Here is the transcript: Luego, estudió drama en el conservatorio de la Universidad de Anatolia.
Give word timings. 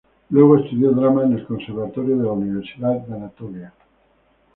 Luego, 0.31 0.57
estudió 0.57 0.89
drama 0.93 1.25
en 1.25 1.33
el 1.33 1.45
conservatorio 1.45 2.17
de 2.17 2.23
la 2.23 2.31
Universidad 2.31 2.99
de 3.01 3.13
Anatolia. 3.17 3.71